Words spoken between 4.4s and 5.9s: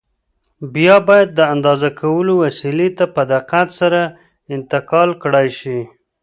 انتقال کړای شي.